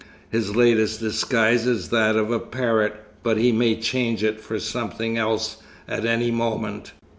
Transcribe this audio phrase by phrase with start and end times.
[0.31, 5.15] "His latest disguise is that of a parrot, but he may change it for something
[5.15, 6.93] else at any moment."